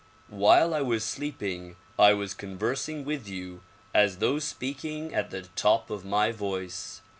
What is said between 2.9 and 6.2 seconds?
with you as though speaking at the top of